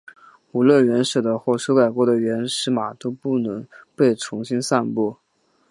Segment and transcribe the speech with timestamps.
[0.53, 5.17] 无论原始的或修改过的原始码都不能被重新散布。